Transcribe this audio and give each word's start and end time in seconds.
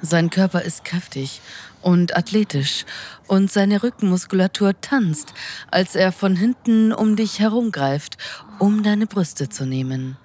Sein 0.00 0.30
Körper 0.30 0.62
ist 0.62 0.84
kräftig 0.84 1.40
und 1.82 2.16
athletisch 2.16 2.84
und 3.26 3.50
seine 3.50 3.82
Rückenmuskulatur 3.82 4.80
tanzt, 4.80 5.34
als 5.70 5.96
er 5.96 6.12
von 6.12 6.36
hinten 6.36 6.92
um 6.92 7.16
dich 7.16 7.40
herumgreift, 7.40 8.16
um 8.58 8.82
deine 8.82 9.06
Brüste 9.06 9.48
zu 9.48 9.66
nehmen. 9.66 10.16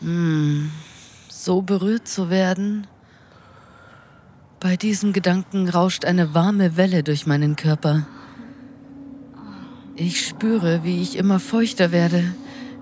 Hm, 0.00 0.70
so 1.28 1.62
berührt 1.62 2.08
zu 2.08 2.30
werden. 2.30 2.86
Bei 4.60 4.76
diesem 4.76 5.12
Gedanken 5.12 5.68
rauscht 5.68 6.04
eine 6.04 6.34
warme 6.34 6.76
Welle 6.76 7.02
durch 7.02 7.26
meinen 7.26 7.56
Körper. 7.56 8.06
Ich 9.96 10.26
spüre, 10.26 10.82
wie 10.82 11.02
ich 11.02 11.16
immer 11.16 11.40
feuchter 11.40 11.92
werde, 11.92 12.24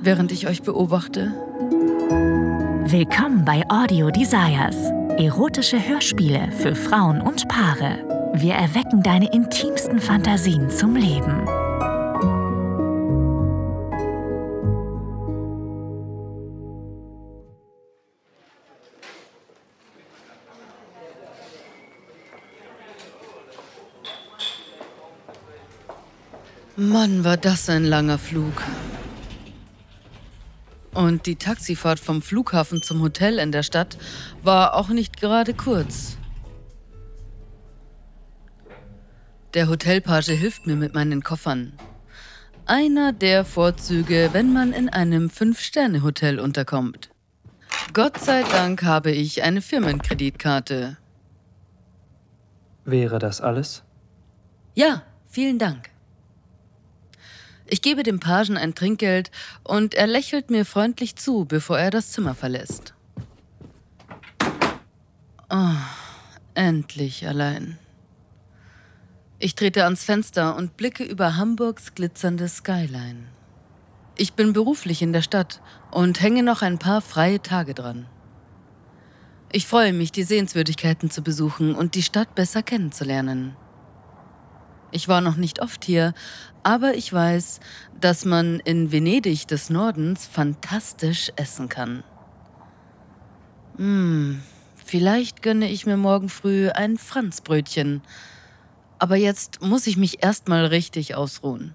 während 0.00 0.30
ich 0.32 0.46
euch 0.46 0.62
beobachte. 0.62 1.32
Willkommen 2.86 3.44
bei 3.44 3.62
Audio 3.68 4.10
Desires. 4.10 4.99
Erotische 5.20 5.86
Hörspiele 5.86 6.50
für 6.50 6.74
Frauen 6.74 7.20
und 7.20 7.46
Paare. 7.46 8.32
Wir 8.36 8.54
erwecken 8.54 9.02
deine 9.02 9.30
intimsten 9.30 10.00
Fantasien 10.00 10.70
zum 10.70 10.96
Leben. 10.96 11.44
Mann, 26.76 27.24
war 27.24 27.36
das 27.36 27.68
ein 27.68 27.84
langer 27.84 28.16
Flug. 28.16 28.62
Und 31.00 31.24
die 31.24 31.36
Taxifahrt 31.36 31.98
vom 31.98 32.20
Flughafen 32.20 32.82
zum 32.82 33.00
Hotel 33.00 33.38
in 33.38 33.52
der 33.52 33.62
Stadt 33.62 33.96
war 34.42 34.74
auch 34.74 34.90
nicht 34.90 35.18
gerade 35.18 35.54
kurz. 35.54 36.18
Der 39.54 39.68
Hotelpage 39.68 40.26
hilft 40.26 40.66
mir 40.66 40.76
mit 40.76 40.92
meinen 40.92 41.22
Koffern. 41.22 41.72
Einer 42.66 43.14
der 43.14 43.46
Vorzüge, 43.46 44.28
wenn 44.32 44.52
man 44.52 44.74
in 44.74 44.90
einem 44.90 45.30
Fünf-Sterne-Hotel 45.30 46.38
unterkommt. 46.38 47.08
Gott 47.94 48.20
sei 48.20 48.42
Dank 48.42 48.82
habe 48.82 49.10
ich 49.10 49.42
eine 49.42 49.62
Firmenkreditkarte. 49.62 50.98
Wäre 52.84 53.18
das 53.18 53.40
alles? 53.40 53.84
Ja, 54.74 55.02
vielen 55.26 55.58
Dank. 55.58 55.89
Ich 57.72 57.82
gebe 57.82 58.02
dem 58.02 58.18
Pagen 58.18 58.56
ein 58.56 58.74
Trinkgeld 58.74 59.30
und 59.62 59.94
er 59.94 60.08
lächelt 60.08 60.50
mir 60.50 60.64
freundlich 60.64 61.14
zu, 61.14 61.44
bevor 61.44 61.78
er 61.78 61.92
das 61.92 62.10
Zimmer 62.10 62.34
verlässt. 62.34 62.94
Oh, 65.48 65.76
endlich 66.54 67.28
allein. 67.28 67.78
Ich 69.38 69.54
trete 69.54 69.84
ans 69.84 70.02
Fenster 70.02 70.56
und 70.56 70.76
blicke 70.76 71.04
über 71.04 71.36
Hamburgs 71.36 71.94
glitzernde 71.94 72.48
Skyline. 72.48 73.28
Ich 74.16 74.32
bin 74.32 74.52
beruflich 74.52 75.00
in 75.00 75.12
der 75.12 75.22
Stadt 75.22 75.62
und 75.92 76.20
hänge 76.20 76.42
noch 76.42 76.62
ein 76.62 76.80
paar 76.80 77.00
freie 77.00 77.40
Tage 77.40 77.74
dran. 77.74 78.06
Ich 79.52 79.68
freue 79.68 79.92
mich, 79.92 80.10
die 80.10 80.24
Sehenswürdigkeiten 80.24 81.08
zu 81.08 81.22
besuchen 81.22 81.76
und 81.76 81.94
die 81.94 82.02
Stadt 82.02 82.34
besser 82.34 82.64
kennenzulernen. 82.64 83.56
Ich 84.92 85.08
war 85.08 85.20
noch 85.20 85.36
nicht 85.36 85.62
oft 85.62 85.84
hier, 85.84 86.14
aber 86.62 86.94
ich 86.94 87.12
weiß, 87.12 87.60
dass 88.00 88.24
man 88.24 88.60
in 88.60 88.92
Venedig 88.92 89.46
des 89.46 89.70
Nordens 89.70 90.26
fantastisch 90.26 91.32
essen 91.36 91.68
kann. 91.68 92.02
Hm, 93.76 94.42
vielleicht 94.84 95.42
gönne 95.42 95.70
ich 95.70 95.86
mir 95.86 95.96
morgen 95.96 96.28
früh 96.28 96.70
ein 96.70 96.98
Franzbrötchen. 96.98 98.02
Aber 98.98 99.16
jetzt 99.16 99.62
muss 99.62 99.86
ich 99.86 99.96
mich 99.96 100.22
erstmal 100.22 100.66
richtig 100.66 101.14
ausruhen. 101.14 101.74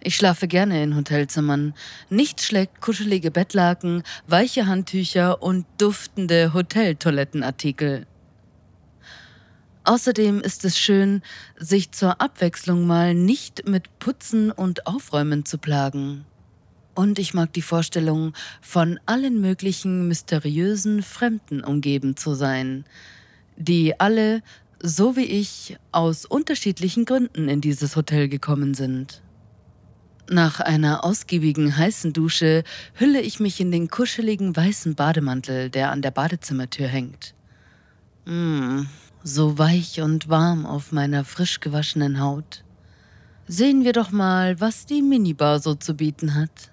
Ich 0.00 0.16
schlafe 0.16 0.48
gerne 0.48 0.82
in 0.82 0.96
Hotelzimmern. 0.96 1.74
Nichts 2.08 2.44
schlägt 2.44 2.80
kuschelige 2.80 3.30
Bettlaken, 3.30 4.02
weiche 4.26 4.66
Handtücher 4.66 5.42
und 5.42 5.66
duftende 5.78 6.52
Hoteltoilettenartikel. 6.54 8.06
Außerdem 9.84 10.40
ist 10.40 10.64
es 10.64 10.78
schön, 10.78 11.22
sich 11.56 11.90
zur 11.90 12.20
Abwechslung 12.20 12.86
mal 12.86 13.14
nicht 13.14 13.66
mit 13.66 13.98
Putzen 13.98 14.52
und 14.52 14.86
Aufräumen 14.86 15.44
zu 15.44 15.58
plagen. 15.58 16.24
Und 16.94 17.18
ich 17.18 17.34
mag 17.34 17.52
die 17.52 17.62
Vorstellung, 17.62 18.32
von 18.60 19.00
allen 19.06 19.40
möglichen 19.40 20.06
mysteriösen 20.08 21.02
Fremden 21.02 21.64
umgeben 21.64 22.16
zu 22.16 22.34
sein, 22.34 22.84
die 23.56 23.98
alle, 23.98 24.42
so 24.80 25.16
wie 25.16 25.24
ich, 25.24 25.76
aus 25.90 26.26
unterschiedlichen 26.26 27.04
Gründen 27.04 27.48
in 27.48 27.60
dieses 27.60 27.96
Hotel 27.96 28.28
gekommen 28.28 28.74
sind. 28.74 29.22
Nach 30.30 30.60
einer 30.60 31.04
ausgiebigen 31.04 31.76
heißen 31.76 32.12
Dusche 32.12 32.62
hülle 32.94 33.20
ich 33.20 33.40
mich 33.40 33.60
in 33.60 33.72
den 33.72 33.88
kuscheligen 33.88 34.54
weißen 34.54 34.94
Bademantel, 34.94 35.70
der 35.70 35.90
an 35.90 36.02
der 36.02 36.12
Badezimmertür 36.12 36.86
hängt. 36.86 37.34
Mmh, 38.24 38.86
so 39.24 39.58
weich 39.58 40.00
und 40.00 40.28
warm 40.28 40.66
auf 40.66 40.92
meiner 40.92 41.24
frisch 41.24 41.60
gewaschenen 41.60 42.20
Haut. 42.20 42.64
Sehen 43.46 43.84
wir 43.84 43.92
doch 43.92 44.10
mal, 44.10 44.60
was 44.60 44.86
die 44.86 45.02
Minibar 45.02 45.58
so 45.60 45.74
zu 45.74 45.94
bieten 45.94 46.34
hat. 46.34 46.70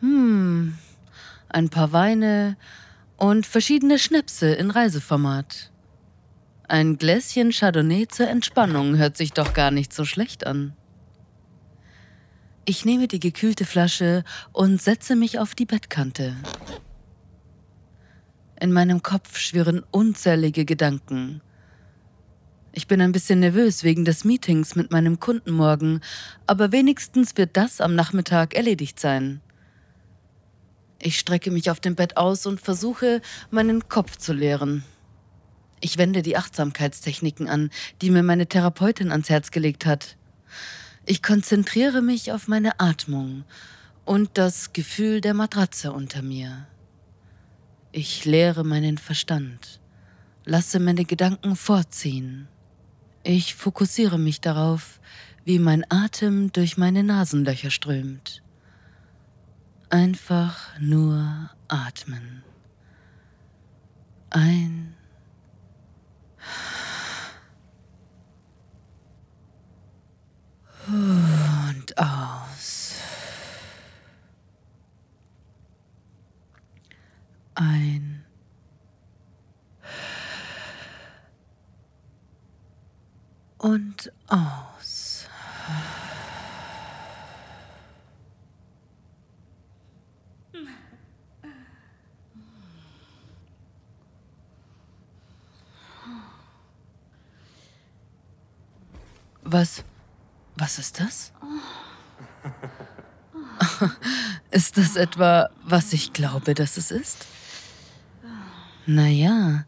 Hm, 0.00 0.76
ein 1.48 1.68
paar 1.68 1.92
Weine 1.92 2.56
und 3.16 3.46
verschiedene 3.46 3.98
Schnäpse 3.98 4.52
in 4.52 4.70
Reiseformat. 4.70 5.70
Ein 6.68 6.98
Gläschen 6.98 7.52
Chardonnay 7.52 8.08
zur 8.08 8.28
Entspannung 8.28 8.96
hört 8.96 9.16
sich 9.16 9.32
doch 9.32 9.54
gar 9.54 9.70
nicht 9.70 9.92
so 9.92 10.04
schlecht 10.04 10.46
an. 10.46 10.74
Ich 12.64 12.84
nehme 12.84 13.06
die 13.06 13.20
gekühlte 13.20 13.64
Flasche 13.64 14.24
und 14.52 14.82
setze 14.82 15.14
mich 15.14 15.38
auf 15.38 15.54
die 15.54 15.66
Bettkante. 15.66 16.34
In 18.58 18.72
meinem 18.72 19.02
Kopf 19.02 19.38
schwirren 19.38 19.82
unzählige 19.90 20.64
Gedanken. 20.64 21.42
Ich 22.72 22.86
bin 22.86 23.00
ein 23.00 23.12
bisschen 23.12 23.40
nervös 23.40 23.84
wegen 23.84 24.04
des 24.04 24.24
Meetings 24.24 24.76
mit 24.76 24.90
meinem 24.90 25.20
Kunden 25.20 25.50
morgen, 25.50 26.00
aber 26.46 26.72
wenigstens 26.72 27.36
wird 27.36 27.56
das 27.56 27.80
am 27.80 27.94
Nachmittag 27.94 28.54
erledigt 28.54 28.98
sein. 28.98 29.40
Ich 30.98 31.18
strecke 31.18 31.50
mich 31.50 31.70
auf 31.70 31.80
dem 31.80 31.94
Bett 31.94 32.16
aus 32.16 32.46
und 32.46 32.60
versuche, 32.60 33.20
meinen 33.50 33.88
Kopf 33.88 34.16
zu 34.16 34.32
leeren. 34.32 34.84
Ich 35.80 35.98
wende 35.98 36.22
die 36.22 36.36
Achtsamkeitstechniken 36.38 37.48
an, 37.48 37.70
die 38.00 38.10
mir 38.10 38.22
meine 38.22 38.46
Therapeutin 38.46 39.10
ans 39.10 39.28
Herz 39.28 39.50
gelegt 39.50 39.84
hat. 39.84 40.16
Ich 41.04 41.22
konzentriere 41.22 42.00
mich 42.00 42.32
auf 42.32 42.48
meine 42.48 42.80
Atmung 42.80 43.44
und 44.06 44.30
das 44.34 44.72
Gefühl 44.72 45.20
der 45.20 45.34
Matratze 45.34 45.92
unter 45.92 46.22
mir. 46.22 46.66
Ich 47.98 48.26
leere 48.26 48.62
meinen 48.62 48.98
Verstand, 48.98 49.80
lasse 50.44 50.80
meine 50.80 51.06
Gedanken 51.06 51.56
vorziehen. 51.56 52.46
Ich 53.22 53.54
fokussiere 53.54 54.18
mich 54.18 54.42
darauf, 54.42 55.00
wie 55.46 55.58
mein 55.58 55.82
Atem 55.88 56.52
durch 56.52 56.76
meine 56.76 57.02
Nasenlöcher 57.02 57.70
strömt. 57.70 58.42
Einfach 59.88 60.78
nur 60.78 61.48
atmen. 61.68 62.42
Ein 64.28 64.94
und 70.86 71.96
aus. 71.96 72.96
Ein. 77.66 78.24
Und 83.58 84.12
aus. 84.28 85.26
Was? 99.42 99.84
Was 100.56 100.78
ist 100.78 101.00
das? 101.00 101.32
Ist 104.50 104.76
das 104.76 104.96
etwa, 104.96 105.50
was 105.62 105.92
ich 105.92 106.12
glaube, 106.12 106.54
dass 106.54 106.76
es 106.76 106.90
ist? 106.90 107.26
Naja, 108.86 109.64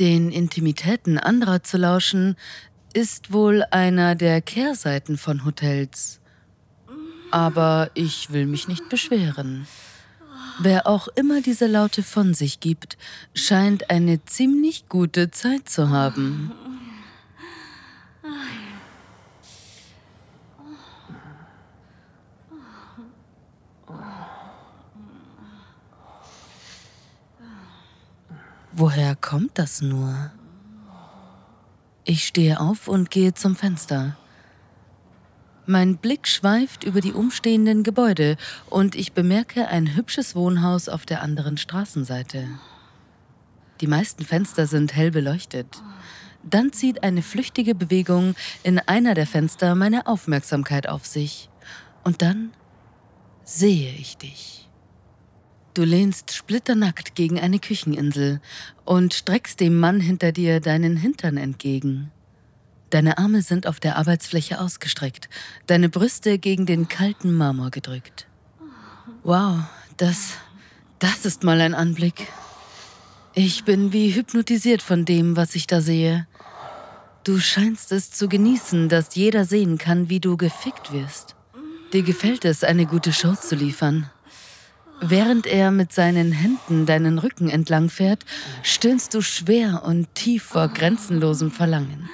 den 0.00 0.32
Intimitäten 0.32 1.18
anderer 1.18 1.62
zu 1.62 1.78
lauschen, 1.78 2.34
ist 2.92 3.32
wohl 3.32 3.64
einer 3.70 4.16
der 4.16 4.40
Kehrseiten 4.40 5.16
von 5.16 5.44
Hotels. 5.44 6.20
Aber 7.30 7.90
ich 7.94 8.32
will 8.32 8.46
mich 8.46 8.66
nicht 8.66 8.88
beschweren. 8.88 9.66
Wer 10.60 10.86
auch 10.86 11.08
immer 11.08 11.42
diese 11.42 11.66
Laute 11.66 12.02
von 12.02 12.34
sich 12.34 12.60
gibt, 12.60 12.96
scheint 13.34 13.90
eine 13.90 14.24
ziemlich 14.24 14.88
gute 14.88 15.30
Zeit 15.30 15.68
zu 15.68 15.90
haben. 15.90 16.52
Woher 28.76 29.14
kommt 29.14 29.56
das 29.56 29.82
nur? 29.82 30.32
Ich 32.04 32.26
stehe 32.26 32.58
auf 32.58 32.88
und 32.88 33.08
gehe 33.08 33.32
zum 33.32 33.54
Fenster. 33.54 34.16
Mein 35.64 35.96
Blick 35.96 36.26
schweift 36.26 36.82
über 36.82 37.00
die 37.00 37.12
umstehenden 37.12 37.84
Gebäude 37.84 38.36
und 38.68 38.96
ich 38.96 39.12
bemerke 39.12 39.68
ein 39.68 39.94
hübsches 39.94 40.34
Wohnhaus 40.34 40.88
auf 40.88 41.06
der 41.06 41.22
anderen 41.22 41.56
Straßenseite. 41.56 42.48
Die 43.80 43.86
meisten 43.86 44.24
Fenster 44.24 44.66
sind 44.66 44.96
hell 44.96 45.12
beleuchtet. 45.12 45.80
Dann 46.42 46.72
zieht 46.72 47.04
eine 47.04 47.22
flüchtige 47.22 47.76
Bewegung 47.76 48.34
in 48.64 48.80
einer 48.80 49.14
der 49.14 49.28
Fenster 49.28 49.76
meine 49.76 50.08
Aufmerksamkeit 50.08 50.88
auf 50.88 51.06
sich. 51.06 51.48
Und 52.02 52.22
dann 52.22 52.50
sehe 53.44 53.92
ich 53.92 54.16
dich. 54.16 54.63
Du 55.74 55.82
lehnst 55.82 56.32
splitternackt 56.32 57.16
gegen 57.16 57.40
eine 57.40 57.58
Kücheninsel 57.58 58.40
und 58.84 59.12
streckst 59.12 59.58
dem 59.58 59.80
Mann 59.80 59.98
hinter 59.98 60.30
dir 60.30 60.60
deinen 60.60 60.96
Hintern 60.96 61.36
entgegen. 61.36 62.12
Deine 62.90 63.18
Arme 63.18 63.42
sind 63.42 63.66
auf 63.66 63.80
der 63.80 63.96
Arbeitsfläche 63.96 64.60
ausgestreckt, 64.60 65.28
deine 65.66 65.88
Brüste 65.88 66.38
gegen 66.38 66.64
den 66.64 66.86
kalten 66.86 67.34
Marmor 67.34 67.72
gedrückt. 67.72 68.28
Wow, 69.24 69.64
das, 69.96 70.34
das 71.00 71.26
ist 71.26 71.42
mal 71.42 71.60
ein 71.60 71.74
Anblick. 71.74 72.28
Ich 73.34 73.64
bin 73.64 73.92
wie 73.92 74.14
hypnotisiert 74.14 74.80
von 74.80 75.04
dem, 75.04 75.36
was 75.36 75.56
ich 75.56 75.66
da 75.66 75.80
sehe. 75.80 76.28
Du 77.24 77.40
scheinst 77.40 77.90
es 77.90 78.12
zu 78.12 78.28
genießen, 78.28 78.88
dass 78.88 79.16
jeder 79.16 79.44
sehen 79.44 79.76
kann, 79.78 80.08
wie 80.08 80.20
du 80.20 80.36
gefickt 80.36 80.92
wirst. 80.92 81.34
Dir 81.92 82.04
gefällt 82.04 82.44
es, 82.44 82.62
eine 82.62 82.86
gute 82.86 83.12
Show 83.12 83.34
zu 83.34 83.56
liefern. 83.56 84.08
Während 85.00 85.46
er 85.46 85.70
mit 85.70 85.92
seinen 85.92 86.32
Händen 86.32 86.86
deinen 86.86 87.18
Rücken 87.18 87.48
entlang 87.48 87.90
fährt, 87.90 88.24
stöhnst 88.62 89.14
du 89.14 89.20
schwer 89.20 89.82
und 89.84 90.14
tief 90.14 90.44
vor 90.44 90.68
grenzenlosem 90.68 91.50
Verlangen. 91.50 92.08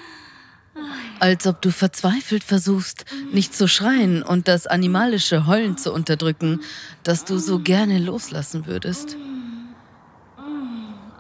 Als 1.18 1.46
ob 1.46 1.60
du 1.60 1.70
verzweifelt 1.70 2.42
versuchst, 2.42 3.04
nicht 3.32 3.54
zu 3.54 3.68
schreien 3.68 4.22
und 4.22 4.48
das 4.48 4.66
animalische 4.66 5.46
Heulen 5.46 5.76
zu 5.76 5.92
unterdrücken, 5.92 6.60
das 7.02 7.24
du 7.24 7.38
so 7.38 7.58
gerne 7.58 7.98
loslassen 7.98 8.66
würdest. 8.66 9.16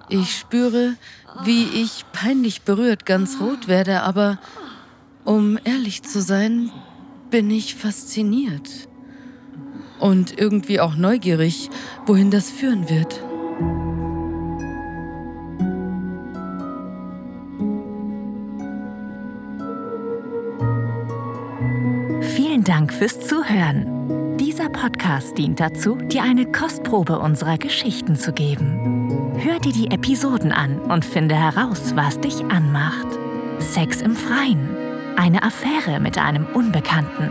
Ich 0.08 0.38
spüre, 0.38 0.96
wie 1.44 1.64
ich 1.64 2.04
peinlich 2.12 2.62
berührt 2.62 3.04
ganz 3.06 3.38
rot 3.40 3.68
werde, 3.68 4.02
aber 4.02 4.38
um 5.24 5.58
ehrlich 5.64 6.02
zu 6.02 6.22
sein, 6.22 6.72
bin 7.30 7.50
ich 7.50 7.76
fasziniert 7.76 8.89
und 10.00 10.38
irgendwie 10.38 10.80
auch 10.80 10.96
neugierig, 10.96 11.70
wohin 12.06 12.30
das 12.30 12.50
führen 12.50 12.88
wird. 12.88 13.22
Vielen 22.34 22.64
Dank 22.64 22.92
fürs 22.92 23.20
Zuhören. 23.20 24.36
Dieser 24.38 24.68
Podcast 24.68 25.38
dient 25.38 25.60
dazu, 25.60 25.96
dir 25.96 26.22
eine 26.22 26.50
Kostprobe 26.50 27.18
unserer 27.18 27.58
Geschichten 27.58 28.16
zu 28.16 28.32
geben. 28.32 29.34
Hör 29.38 29.58
dir 29.58 29.72
die 29.72 29.90
Episoden 29.90 30.52
an 30.52 30.78
und 30.78 31.04
finde 31.04 31.34
heraus, 31.34 31.92
was 31.94 32.20
dich 32.20 32.44
anmacht. 32.46 33.06
Sex 33.58 34.02
im 34.02 34.16
Freien, 34.16 34.68
eine 35.16 35.42
Affäre 35.42 36.00
mit 36.00 36.18
einem 36.18 36.46
Unbekannten 36.54 37.30